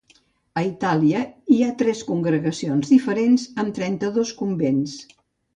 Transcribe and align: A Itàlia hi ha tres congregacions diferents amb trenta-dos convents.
A 0.59 0.61
Itàlia 0.67 1.19
hi 1.55 1.57
ha 1.67 1.75
tres 1.83 2.01
congregacions 2.09 2.91
diferents 2.95 3.47
amb 3.65 3.79
trenta-dos 3.81 4.33
convents. 4.45 4.99